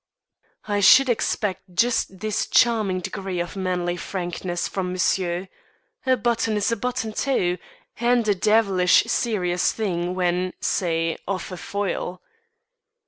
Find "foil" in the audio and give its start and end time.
11.57-12.19